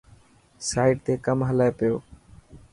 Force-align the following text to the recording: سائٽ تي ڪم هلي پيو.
سائٽ 0.69 0.95
تي 1.05 1.13
ڪم 1.25 1.39
هلي 1.49 1.69
پيو. 1.77 1.95